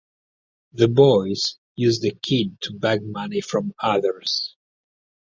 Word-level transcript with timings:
The 0.73 0.87
boys 0.87 1.59
use 1.75 1.99
the 1.99 2.09
kid 2.23 2.59
to 2.61 2.73
beg 2.73 3.03
money 3.03 3.39
from 3.39 3.75
others. 3.83 4.55